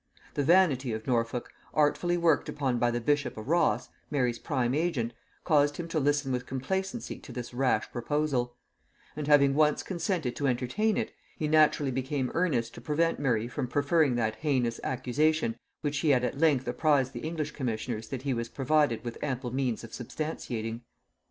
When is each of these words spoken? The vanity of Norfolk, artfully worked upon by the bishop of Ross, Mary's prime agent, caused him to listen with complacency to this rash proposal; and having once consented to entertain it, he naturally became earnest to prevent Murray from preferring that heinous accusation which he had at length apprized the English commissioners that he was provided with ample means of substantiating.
The 0.33 0.43
vanity 0.43 0.93
of 0.93 1.05
Norfolk, 1.05 1.53
artfully 1.75 2.17
worked 2.17 2.49
upon 2.49 2.79
by 2.79 2.89
the 2.89 2.99
bishop 2.99 3.37
of 3.37 3.47
Ross, 3.47 3.89
Mary's 4.09 4.39
prime 4.39 4.73
agent, 4.73 5.13
caused 5.43 5.77
him 5.77 5.87
to 5.89 5.99
listen 5.99 6.31
with 6.31 6.47
complacency 6.47 7.19
to 7.19 7.31
this 7.31 7.53
rash 7.53 7.91
proposal; 7.91 8.55
and 9.15 9.27
having 9.27 9.53
once 9.53 9.83
consented 9.83 10.35
to 10.37 10.47
entertain 10.47 10.97
it, 10.97 11.13
he 11.37 11.47
naturally 11.47 11.91
became 11.91 12.31
earnest 12.33 12.73
to 12.73 12.81
prevent 12.81 13.19
Murray 13.19 13.47
from 13.47 13.67
preferring 13.67 14.15
that 14.15 14.37
heinous 14.37 14.79
accusation 14.83 15.55
which 15.81 15.99
he 15.99 16.09
had 16.09 16.23
at 16.23 16.39
length 16.39 16.67
apprized 16.67 17.13
the 17.13 17.19
English 17.19 17.51
commissioners 17.51 18.07
that 18.07 18.23
he 18.23 18.33
was 18.33 18.49
provided 18.49 19.03
with 19.05 19.19
ample 19.23 19.53
means 19.53 19.83
of 19.83 19.91
substantiating. 19.93 20.81